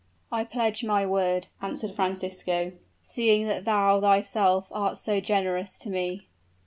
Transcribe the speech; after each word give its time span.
"I 0.31 0.45
pledge 0.45 0.83
my 0.83 1.05
word," 1.05 1.45
answered 1.61 1.91
Francisco, 1.95 2.71
"seeing 3.03 3.47
that 3.47 3.65
thou 3.65 4.01
thyself 4.01 4.65
art 4.71 4.97
so 4.97 5.19
generous 5.19 5.77
to 5.77 5.91
me." 5.91 6.25